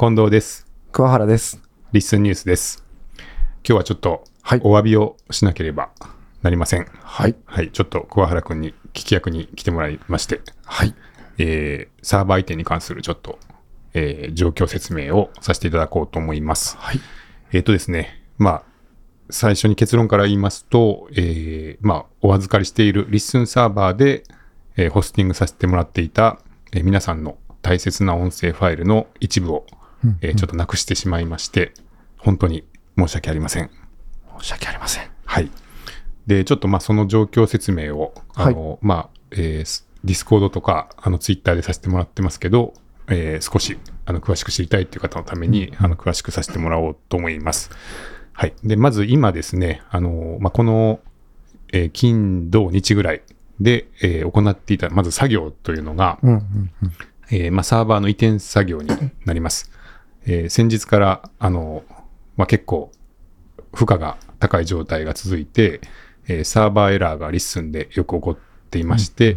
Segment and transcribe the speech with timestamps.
[0.00, 0.66] 近藤です。
[0.92, 1.60] 桑原です。
[1.92, 2.86] リッスンニュースです。
[3.18, 3.24] 今
[3.64, 5.90] 日はちょっとはいお詫びをしなければ
[6.40, 6.86] なりません。
[7.02, 7.36] はい。
[7.44, 10.94] はい、ちょっと桑原くんに聞き役に来てもらいまして、はい。
[11.36, 13.38] えーサーバー移転に関するちょっと、
[13.92, 16.78] えー状況説明をさせていただこうと思います。
[16.78, 17.00] はい。
[17.52, 18.62] えっ、とですね、まあ、
[19.28, 24.22] 最初に結論から言いますと、えーまあ、お預かりしているリッスンサーバーで、
[24.78, 26.38] えーホスティングさせてもらっていた、
[26.72, 29.66] えー皆さんの大切な音声ファイルの一部を、
[30.20, 31.72] えーちょっとなくしてしまいまして、
[32.16, 32.64] 本当に
[32.98, 33.70] 申し訳ありません。
[34.40, 35.04] 申し訳ありません。
[35.24, 35.50] はい。
[36.26, 42.72] で、ちょっとまあその状況説明を、あの、まあ、えー Discord とか、あの、ツイッターでさせてもらってますけど、
[43.08, 47.70] えー少し、あの、詳しく知りたいっていう方のために、あの、詳しくさせてもらおうと思います。
[48.32, 48.54] はい。
[48.64, 51.00] で、まず今ですね、あの、まあ、この、
[51.72, 53.22] えー金、土、日ぐらい
[53.60, 56.36] で、えー行っていた、まず作業というのが、うんうん
[56.82, 56.92] うん。
[57.30, 58.88] えーまあ、サーバーの移転作業に
[59.26, 59.70] なります。
[60.26, 61.82] えー先日から、あの、
[62.36, 62.90] まあ、結構、
[63.74, 65.80] 負荷が高い状態が続いて、
[66.28, 68.36] えーサーバーエラーが LISTEN でよく起こっ
[68.70, 69.36] ていまして、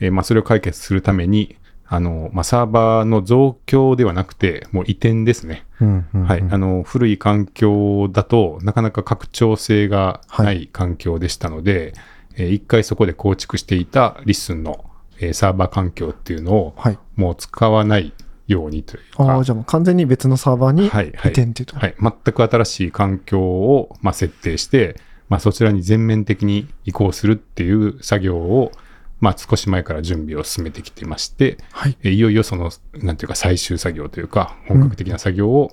[0.00, 1.56] えーまあ、それを解決するために、
[1.86, 5.66] あの、まあ、サーバーの増強ではなくて、もう移転ですね。
[5.80, 6.44] うんうんうんはい。
[6.50, 11.92] あの、古い環境だとなかなか拡張性がない環境でしたので、
[12.36, 14.86] えー一回そこで構築していた LISTEN の、
[15.18, 16.98] えーサーバー環境っていうのを、はい。
[17.16, 18.14] もう使わない
[18.46, 21.76] ようにというか、ああ、じゃあもう完全に別のサーバーに移はいはい転っていうと。
[21.76, 28.72] はい、全く新しい環境を、まあ、設定して、まあ、そちらに全面的に移行するっていう作業を、
[29.20, 31.96] まあ、少し前から準備を進めてきてまして、はい。
[32.02, 35.70] えいよいよその、なんていうか、最終作業というか、本格的な作業を、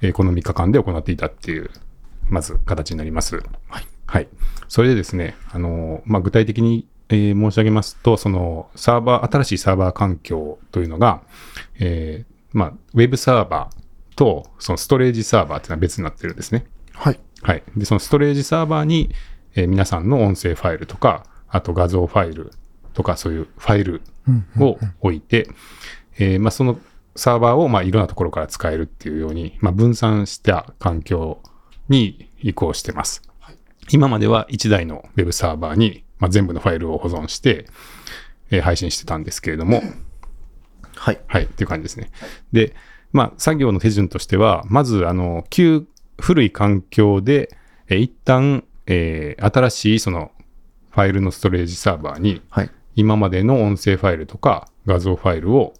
[0.00, 1.70] えーこの3日間で行っていたっていう、
[2.30, 3.36] まず形になります。
[3.68, 3.86] はい。
[4.06, 4.28] はい。
[4.66, 11.22] それでですね、あのーまあ、具体的に、えー申し上げますと、そのサーバー、新しいサーバー環境というのが、
[11.78, 16.66] えーまあ、ウェブサーバーと、そのストレージサーバーっていうのは別になってるんですね。
[16.94, 17.20] はい。
[17.42, 17.62] はい。
[17.76, 19.10] で、そのストレージサーバーに、
[19.54, 22.52] えー皆さんの音声ファイルとか、あと画像ファイル
[22.94, 25.48] とか、そういうファイルうんを置いて、
[26.18, 26.78] えーまあ、その
[27.16, 31.40] サーバーをまあいろんなところから使えるっていうように、まあ、分散した環境
[31.88, 33.22] に移行してます。
[33.90, 37.66] 今までは1台のウェブサーバーに、まあ、全部のファイルを保存して、
[38.50, 39.82] えー配信してたんですけれども、
[40.96, 41.20] はい。
[41.26, 42.10] はい、っていう感じですね。
[42.52, 42.74] で、
[43.12, 45.86] まあ、作業の手順としては、まず、あの、旧、
[46.20, 47.56] 古い環境で、
[47.88, 50.30] えー一旦、えー新しいその
[50.90, 52.70] ファイルのストレージサーバーに、はい。
[52.96, 55.74] 今までの音声ファイルとか画像ファイルを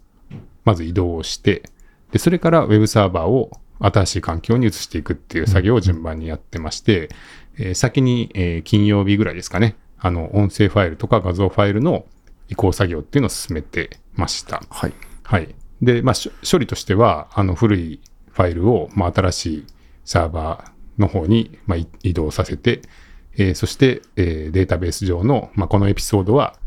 [0.63, 1.63] まず移動して、
[2.11, 7.09] で、それからウェブサーバーを新しい環境に移していくっていう作業を順番にやってまして、
[7.57, 12.05] えー先に、えー金曜日ぐらいですかね、あの、音声ファイルとか画像ファイルの
[12.49, 14.61] 移行作業っていうのを進めてました。
[14.69, 14.93] はい。
[15.23, 15.55] はい。
[15.81, 16.15] で、まあ、
[16.49, 18.01] 処理としては、あの、古い
[18.31, 19.65] ファイルを、まあ、新しい
[20.03, 22.81] サーバーの方に、まあ、い移動させて、
[23.37, 26.57] えーそして、えーデータベース上の、まあ、このエピソードは、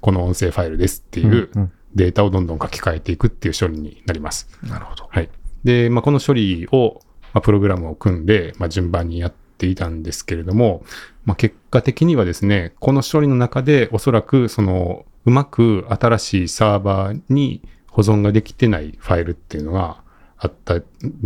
[0.00, 4.48] この音声ファイルですっていううんうんデータをどんどん書き換えていくっていう処理になります。
[4.62, 5.08] なるほど。
[5.10, 5.28] はい。
[5.64, 7.00] で、まあ、この処理を、
[7.32, 10.82] まあ、プログラムを組んで、まあ、順番にやっていたんですけれども、
[11.26, 20.02] まあ、結果的にはですね、この処理の中でおそらく、その、うまく新しいサーバーに保存ができてないファイルっていうのが
[20.38, 20.82] あったん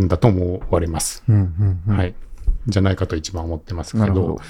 [0.07, 1.23] だと思われます。
[1.29, 1.97] うんうんうん。
[1.97, 2.13] はい。
[2.67, 4.03] じゃないかと一番思ってますけど。
[4.03, 4.41] なるほど。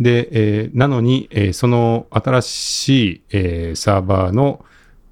[0.00, 4.64] で、えーなのに、えーその新しい、えーサーバーの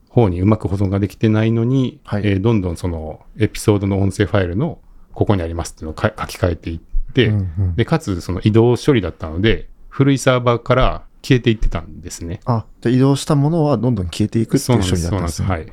[0.08, 4.78] 方にうまく保存ができてないのに、はいえーどんどんそのエピソードの音声ファイルの
[5.12, 6.86] ここにありますっていうのをか書き換えていって、
[7.25, 12.41] うんうんで、かつその移動処理だったので、古いサーバーから消えていってたんですね。
[12.44, 15.49] あ、じゃあ移動したものはどんどん消えていくっていう処理だったんですね。
[15.49, 15.62] はい。
[15.62, 15.66] っ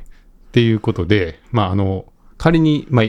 [0.52, 2.06] ていうことで、まあ、あの、
[2.38, 3.04] 仮に、まあ、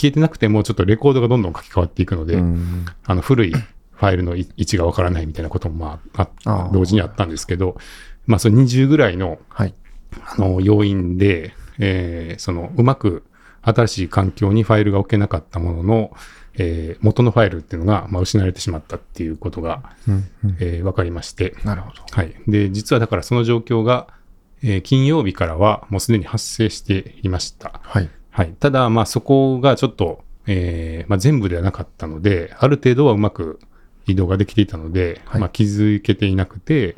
[0.00, 7.76] 消えてなくても、ちょっとレコードがどんどん書き換わっていくので、うんあの古いファイルの位位置がわからないみたいなことも、まあ、あ同時にあったんですけど、
[8.26, 9.74] まあ、その20ぐらいのはい。
[10.24, 13.24] あの要因で、えーそのうまく
[13.62, 16.10] 新しい環境にファイルが置けなかったものの、
[16.58, 20.14] えー元のファイルっていうのが、まあ、失われてしまったっていうことが、うん
[20.44, 20.56] うん。
[20.60, 22.02] えー分かりまして、なるほど。
[22.10, 22.34] はい。
[22.46, 24.08] で、実はだからその状況が、
[24.62, 27.80] えー金曜日からはもうすでに発生していました。
[27.82, 28.10] はい。
[28.30, 28.52] はい。
[28.58, 33.58] ただ、まあそこがちょっと、えーまあ、全部ではなかったので、ある程度はうまく
[34.06, 36.96] 移動ができていたので、はいまあ気づけていなくて、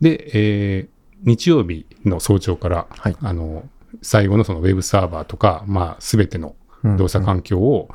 [0.00, 0.30] で、
[0.78, 0.88] えー
[1.22, 3.68] 日曜日の早朝から、はいあの、
[4.00, 7.90] 最後のそのウェブサーバーとか、まあすべてのうん動作環境を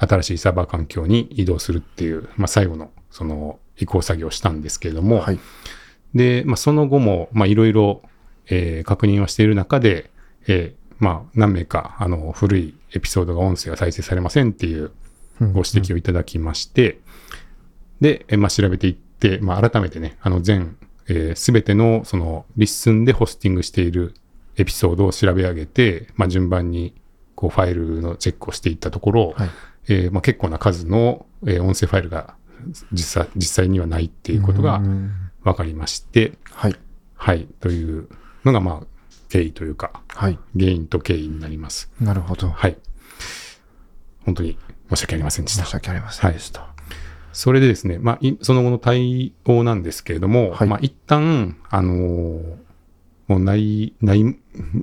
[0.00, 5.38] 新しいサーバー環境に移動するっていう、まあ最後のその移行作業をしたんですけれども、はい。
[6.14, 8.02] で、まあ、その後も、まあ、いろいろ、
[8.46, 10.10] えー確認はしている中で、
[10.46, 14.90] えーまあ、何名か、あの、古いエピソードが音声が再生されませんっていう
[15.40, 17.00] ご指摘をいただきまして、
[18.00, 24.14] で、えまあ、調べていって、まあ、改めてね、あの全、す、えー、べ、てのその LISTEN でホスティングしている
[24.56, 26.94] エピソードを調べ上げて、まあ、順番に
[27.34, 29.50] こうファイルのチェックをしていったところ、はい
[29.88, 32.34] えーまあ、結構な数の、えー音声ファイルが
[32.92, 35.12] 実際実際にはないっていうことがうん
[35.44, 36.74] 分かりまして、はい。
[37.14, 38.08] はい、という
[38.44, 38.86] のが、まあ、
[39.28, 40.38] 経緯というか、はい。
[40.58, 41.90] 原因と経緯になります。
[42.00, 42.48] なるほど。
[42.50, 42.76] はい。
[44.24, 44.58] 本当に
[44.90, 45.74] 申し訳ありませんでした申し。
[45.74, 46.66] 訳ありませんでした。
[47.32, 52.56] それでですね、まあ、いその後の対応なんですけれども、はいまあ、一旦、あのー
[53.28, 54.24] もうない、ない、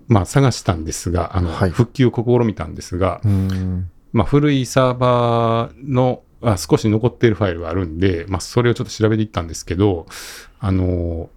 [0.07, 3.89] まあ、探したんですが、あの、はい復旧を試みたんですが、うん。
[4.15, 10.05] まあ、古いサーバーの、あ少し残っているファイルがあるんで、まあ、それをちょっと調べていったんですけど、
[10.59, 11.27] あのー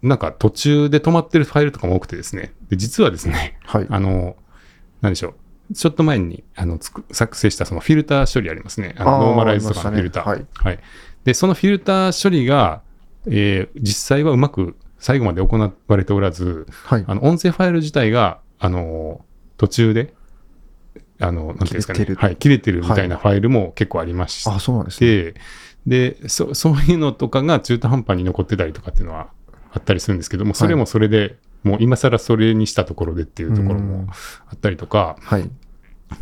[0.00, 3.86] なんか途中で止まってるファイルとかも多くてですね、で実はですね、はい。
[3.90, 4.36] あの、
[5.00, 5.34] なんでしょ
[5.70, 5.74] う。
[5.74, 8.94] ちょっと前にあのつく作成したそのフィルター処理ありますね。
[8.96, 10.28] あのノーマライズとかのフィルター。
[10.28, 10.78] ありましたはい。
[11.24, 12.82] で、そのフィルター処理が、
[13.26, 17.04] えー実際はうまく最後まで行われておらず、はい。
[17.04, 19.24] あの音声ファイル自体が、あの
[19.56, 20.14] 途中で、
[21.20, 21.98] あの、なんていうんですかね。
[21.98, 22.16] 切れてる。
[22.18, 25.34] はい、切れてるみたいなファイルも結構ありまして、あ、そうなんですね。
[25.86, 29.28] でそ、そういうのとかが中途半端に残ってたりとかっていうのは
[29.72, 34.06] あったりするんですけども、それもそれで、もう今更それにしたところでっていうところも
[34.48, 35.50] あったりとか、はい。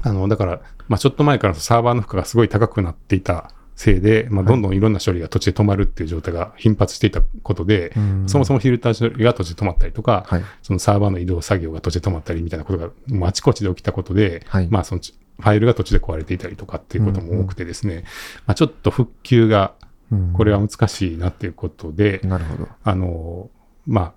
[0.02, 7.92] あの、だから、まあ、ちょっと前からサーバーの負荷がすごい高くなっていたせいで、まあ、はいどんどんいろんな処理が途中で止まるっていう状態が頻発していたことで、
[8.26, 10.44] そもそもフィルター処理が途中で止まったりとか、はい。
[10.62, 18.04] そのサーバーの移動作業が途中で止まったりみたいなことが、もうあちこちで起きたことで、はいまあ、そのファイルが途中で壊れていたりとかっていうことも多くてですね、
[18.46, 19.86] まあ、ちょっと復旧が、うん
[20.34, 22.68] これは難しいなっていうことで、なるほど。
[22.84, 23.50] あの、
[23.88, 24.12] まあ、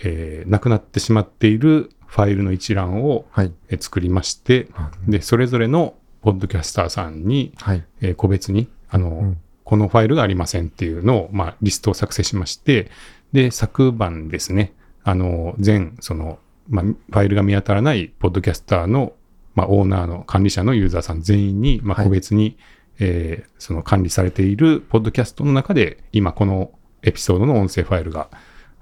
[0.00, 3.52] えーなくなってしまっているファイルの一覧をはい。
[3.68, 4.66] えー作りまして、
[5.06, 7.84] で、それぞれのポッドキャスターさんに、はい。
[8.00, 12.90] えー個別に、あの、んこのファイルがありませんっていうのを、まあ、リストを作成しまして、
[13.34, 14.72] で、昨晩ですね、
[15.04, 16.38] あの、全、その、
[16.70, 19.12] まあ、ファイルが見当たらないポッドキャスターの、
[19.54, 22.56] まあ、オーナーの管理者のユーザーさん全員に、まあ、はい個別に、
[22.98, 26.70] えーその管理されているポッドキャストの中で、今この
[27.02, 28.30] エピソードの音声ファイルが、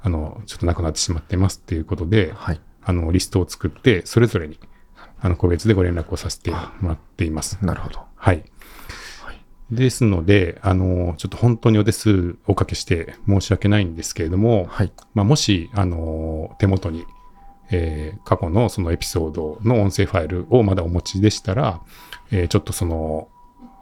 [0.03, 2.61] あの、ちょっとなくなってしまってますっていうことで、はい。
[2.83, 4.61] あの、リストを作って、それぞれに、
[5.21, 7.59] あの、個別でご連絡をさせてもらっています。
[7.63, 8.01] なるほど。
[8.15, 8.45] はい。
[9.71, 14.93] ですので、あの、ちょっと本当にお手数おかけして申し訳ないんですけれども、はい。
[15.15, 17.05] まあ、もし、あの、手元に、
[17.71, 21.81] えー過去のそのエピソードの音声ファイルをまだお持ちでしたら、
[22.31, 23.29] えーちょっとその、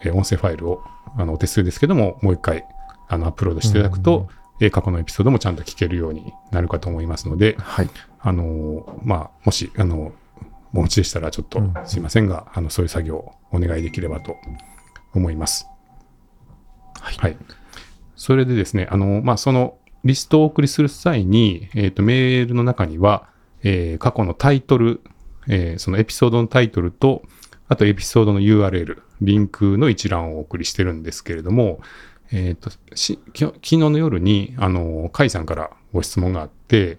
[0.03, 0.83] えー音声ファイルを、
[1.19, 2.65] あの、お手数ですけども、もう一回、
[3.09, 4.29] あの、アップロードしていただくと、
[4.61, 7.91] えー過去のエピソードもちゃんと聞けるようになるかと思いますので、はい。
[8.21, 10.13] あの、まあ、もし、あの、
[10.73, 14.37] お持ちでしたら、ちょっとうんすいませんが、あの、そういう作業をお願いできればと
[15.13, 15.69] 思います。
[17.05, 17.37] はい。
[18.17, 23.29] それでですね、あの、まあ、そのリストをお送りする際に、えっ、と、メールの中には、
[23.63, 25.01] えー過去のタイトル、
[25.49, 27.23] えーそのエピソードのタイトルと、
[27.69, 31.81] あとエピソードの URL、リンクの一覧をお送りしてるんですけれども、
[32.33, 33.19] えっ、と、昨
[33.61, 36.99] 日の夜に、あの、甲斐さんからご質問があって、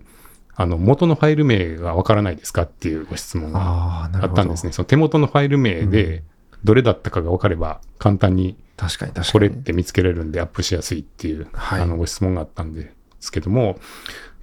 [0.56, 3.60] あの、元のファイル名がわからないですかっていうご質問が
[4.06, 4.10] あ。
[4.28, 4.72] ったんですね。
[4.72, 6.24] その手元のファイル名で、
[6.64, 9.32] どれだったかが分かれば、簡単に確かに確かに。
[9.32, 13.80] これって見つけられるんでアップしやすいっていう、はいあのご質問があったんですけども、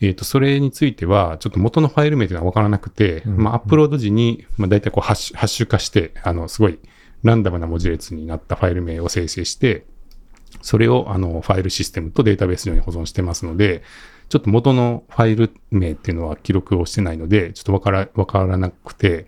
[0.00, 6.80] えっ、と、それについては、ちょっと元のファイル名というのは分からなくて、うんまあ、アップロード時に、まあ、大体こうハッシュ、ハッシュ化して、あの、すごい
[7.22, 9.86] ランダムな文字列になったファイル名を生成して、
[10.60, 13.82] それをあのファイルシステムとデータベース上に保存してますので、
[14.28, 19.26] ちょっと元のファイル名っていうのは記録をしてないので、ちょっとわから、わからなくて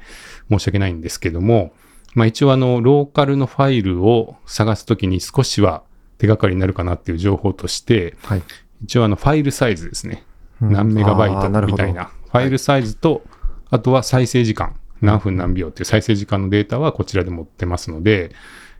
[0.50, 1.72] 申し訳ないんですけども、
[2.14, 5.82] まあ一応あの、ローカルのファイルを探すときに少しは
[6.18, 8.42] 手がかりになるかなっていう情報として、はい。
[8.82, 10.24] 一応あの、ファイルサイズですね。
[10.62, 12.04] うん何メガバイトみたいな。
[12.04, 13.22] ファイルサイズと、
[13.70, 14.76] あとは再生時間。
[15.00, 18.30] 何分何秒っていう再生時間のデータはこちらで持ってますので、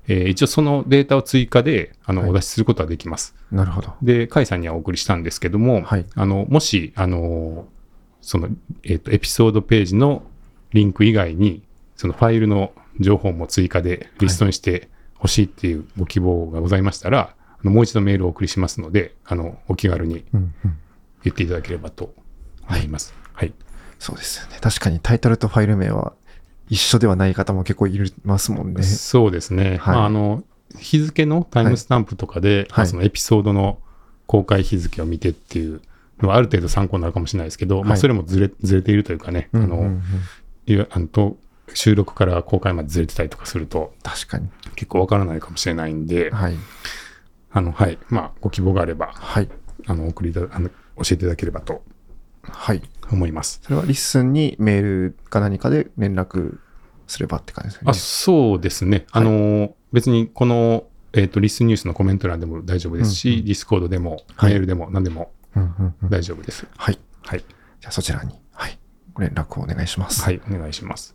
[0.06, 3.34] えー一応そのデータを追加で、あの、はいお出しすることはできます。
[3.50, 3.94] なるほど。
[4.02, 7.66] で、甲斐さんにはお送りしたんですけども、はいあの、もし、あの、
[8.20, 8.48] その、
[8.84, 10.22] えっ、と、エピソードページの
[10.72, 11.62] リンク以外に、
[11.96, 20.24] そのファイルの情報も追加でリストにしてほしいっていうご希望がございましたら、あのもう一度メールをお送りしますので、あの、お気軽に。
[21.24, 22.14] 言っていただければと
[22.68, 23.14] 思います。
[23.32, 23.52] はい。
[23.98, 24.58] そうですよね。
[24.60, 26.12] 確かにタイトルとファイル名は
[26.68, 28.82] 一緒ではない方も結構いますもんね。
[28.82, 29.78] そうですね。
[29.78, 30.44] はいまあ、あの、
[30.78, 33.78] 日付のタイムスタンプとかで、まあはいそのエピソードの
[34.26, 35.80] 公開日付を見てっていう
[36.20, 40.02] のはある程度参考になるかもしれないですけど、まあ、はいそれもずれずれているというかね、あの、うんうんうん
[40.66, 41.36] いやあのと
[41.72, 44.48] 収録から公開までずれてたりとかすると、確かに。
[44.76, 46.56] 結構わからないかもしれないんで、はい。
[47.52, 47.98] あの、はい。
[48.10, 49.48] まあ、ご希望があれば、はい。
[49.86, 51.82] あの、送りいたあの、教えていただければと
[52.42, 52.82] はい。
[53.10, 53.60] 思います。
[53.62, 56.58] それはリッスンにメールか何かで連絡
[57.06, 57.90] すればって感じですよね。
[57.90, 59.06] あそうですね。
[59.10, 65.32] あの、別にこの、えっ、と、 LISTEN ニュースのコメント欄でも大丈夫ですし、うんうん Discord でも、はいメールでも何でも
[66.10, 66.66] 大丈夫です。
[66.76, 66.98] はい。
[67.22, 67.44] はい。
[67.80, 68.34] じゃあそちらに、
[69.18, 70.22] 連絡をお願いします。
[70.22, 71.14] はい、お願いします。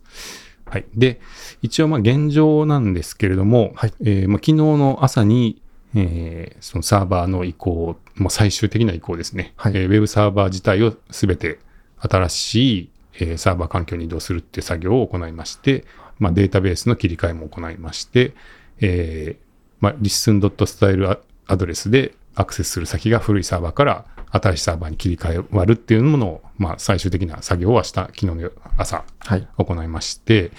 [0.66, 0.84] はい。
[0.94, 1.20] で、
[1.62, 5.60] 一応、まあ、現状なんですけれども、はいえーまあ、昨日の朝に、
[5.94, 9.52] えーそのサーバーの移行、まあ、最終的な移行ですね。
[9.56, 11.58] はいえーウェブサーバー自体をすべて
[11.98, 15.84] 新しい、えーサーバー環境に移動するっていう作業を行いまして、
[16.20, 18.34] まあ、データベースの切り替えも行いまして、
[18.80, 19.44] えー
[19.80, 29.48] まあ、listen.style アドレスでアクセスする先が古いサーバーから新しいサーバーに切り替わるっていうものを、まあ、最終的な作業はした昨日の朝はい。
[29.56, 30.52] 行いまして、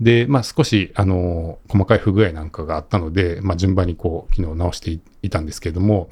[0.00, 6.10] で、まあ少し、あの、細かい不具合なんかがあったので、まあ順番にこう、昨日直していいたんですけれども、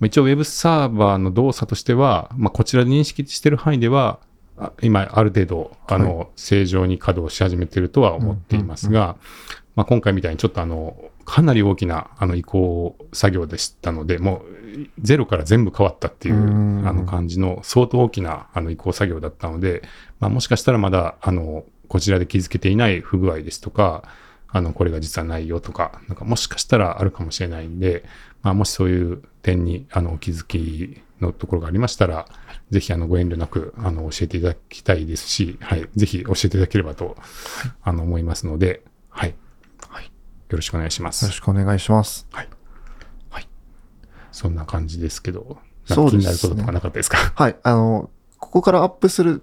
[0.00, 4.20] まあ一応ウェブサーバーの動作としては、まあこちらで認識している範囲では、
[4.58, 9.16] あ今、ある程度、あの、正常に稼働し始めているとは思っていますが、
[9.74, 10.96] まあ今回みたいにちょっとあの、
[11.26, 19.82] かなり大きなあの移行作業でしたので、もうゼロから全部変わったっていううんあの感じの相当大きなあの移行作業だったので、
[20.20, 24.04] まあ、もしかしたらまだあのこちらで気づけていない不具合ですとか、
[24.48, 28.04] あのこれが実はないよとか、なんかもしかしたらあるかもしれないんで、
[28.42, 32.26] まあ、もしそういう点にあのお気づきのところがありましたら、
[32.70, 37.16] ぜひあのご遠慮なくあの教えていただきたいですし、はい、ぜひ教えていただければと、
[37.82, 38.82] あの思いますので。
[40.48, 41.26] よよろしくお願いします。
[41.26, 42.26] ろしくお願いします。
[44.32, 47.16] そんな感じですけど、そうですねなんか気になることとかなかったですか？
[47.34, 47.56] はい。
[47.62, 49.42] あの、ここからアップする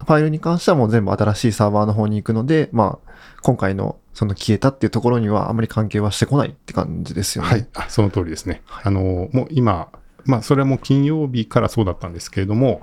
[0.00, 7.50] ファイルに関してはもう全部新しいサーバーの方に行くので、まあ、今回のその消えたっていうところにはあまり関係はしてこないって感じですよね。
[7.50, 8.62] はい、あその通りですね。
[8.82, 9.90] あの、もう今、
[10.24, 12.82] まあ、それはもう金曜日からそうだったんですけれども、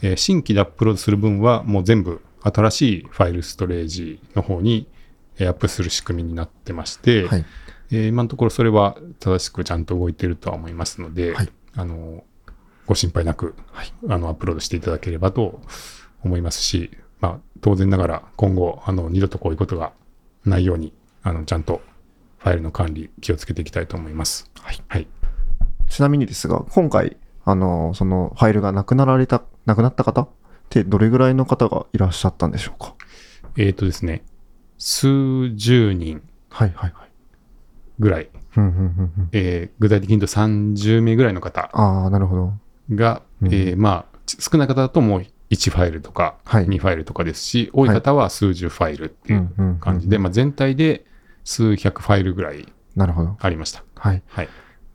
[0.00, 4.99] えー新規でアップロードする分は、もう全部新しいファイルストレージの方にえー
[5.38, 7.44] アップする仕組みになってまして、はい。
[7.92, 12.22] えー今のところそれは正しくちゃんと動いているとは思いますので、はいあの、
[12.86, 15.60] ご心配なく、はいあの、アップロードしていただければと
[16.22, 19.92] 思いますし、まあ、当然ながら今後、あの、二度とこういうことが
[20.44, 21.82] ないように、あの、ちゃんと
[22.38, 24.50] ファイルの管理気をつけていきたいと思います。
[24.60, 24.82] はい。
[24.86, 25.08] はい。
[25.88, 30.28] ちなみにですが、今回、あの、そのファイルがなくなられた、なくなった方っ
[30.68, 32.94] てどれぐらいの方がいらっしゃったんでしょうか？
[33.56, 34.22] えっ、とですね、
[34.80, 37.08] 数十人はいはいはい。
[38.00, 38.30] ぐらい。
[39.32, 42.52] えー具体的に言うと30名ぐらいの方ああ、なるほど。
[42.94, 51.04] が、うんえーまあ、ち少ない方だともう1ファイルとかはい2ファイルとかですし、多い方は数十ファイルっていう感じで、まあ、全体で
[51.44, 53.36] 数百ファイルぐらいなるほど。
[53.38, 53.84] ありました。
[53.96, 54.22] はい。
[54.26, 54.48] はい。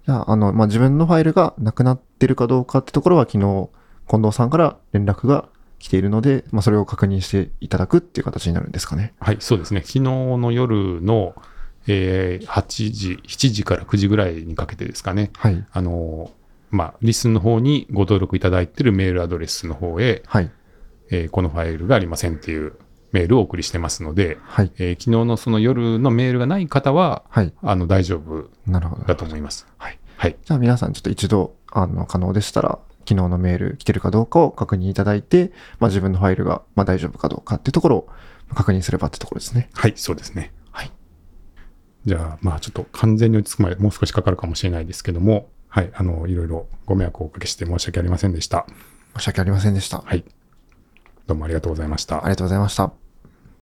[0.05, 3.69] じゃあ、あの、まあ、自分のファイルがなくなってるかどうかってところは昨日、
[4.09, 9.13] 近藤さんから連絡が来ているので、まあ、それを確認していただくっていう形になるんですかね。
[9.19, 9.81] はい、そうですね。
[9.81, 11.35] 昨日の夜の、
[11.87, 15.31] えー8時、7時から9時ぐらいにかけてですかね。
[15.37, 15.65] はい。
[15.71, 20.51] あのーまあ、リスンの方にご登録いただいているメールアドレスの方へ、はい。
[21.11, 22.73] えーこのファイルがありませんっていう
[23.11, 24.71] メールをお送りしてますので、はい。
[24.77, 27.53] えー昨日のその夜のメールがない方は、はい。
[27.61, 29.03] あの、大丈夫なるほど。
[29.03, 29.67] だと思います。
[29.77, 29.99] はい。
[30.17, 30.35] はい。
[30.43, 38.09] じゃあ皆さんちょっと一度、あの、可能でしたら、昨日のメール来てるかどうかを確認いただいて、まあ、自分のファイルが、まあ、大丈夫かどうかっていうところを
[38.53, 39.69] 確認すればってところですね。
[39.73, 40.53] はい、そうですね。
[40.71, 40.91] はい。
[42.05, 48.65] じゃあ、まあ、ちょっと完全に追いつくまでもう少しかかるかもしれないですけども、はい、あの、いろいろご迷惑をおかけして申し訳ありませんでした。
[49.17, 49.99] 申し訳ありませんでした。
[49.99, 50.23] はい。
[51.27, 52.29] どうもありがとうございましたあり。
[52.29, 53.04] がとうございました。